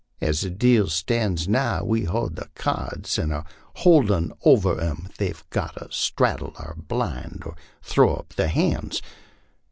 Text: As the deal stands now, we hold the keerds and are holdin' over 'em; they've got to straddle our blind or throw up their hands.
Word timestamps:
As 0.19 0.41
the 0.41 0.49
deal 0.49 0.87
stands 0.87 1.47
now, 1.47 1.83
we 1.83 2.05
hold 2.05 2.35
the 2.35 2.49
keerds 2.55 3.19
and 3.19 3.31
are 3.31 3.45
holdin' 3.75 4.33
over 4.43 4.81
'em; 4.81 5.09
they've 5.19 5.47
got 5.51 5.75
to 5.75 5.89
straddle 5.91 6.53
our 6.55 6.73
blind 6.73 7.43
or 7.45 7.55
throw 7.83 8.15
up 8.15 8.33
their 8.33 8.47
hands. 8.47 9.03